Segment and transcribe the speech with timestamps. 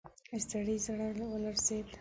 [0.29, 1.85] د سړي زړه ولړزېد.